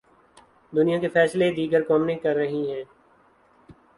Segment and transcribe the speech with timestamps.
[0.73, 2.83] دنیا کے فیصلے دیگر قومیں کررہی ہیں۔